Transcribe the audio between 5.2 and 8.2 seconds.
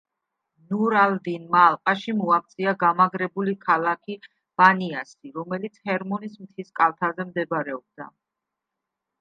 რომელიც ჰერმონის მთის კალთაზე მდებარეობდა.